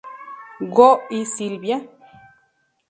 Who 0.73 1.01
is 1.11 1.35
Sylvia? 1.37 1.87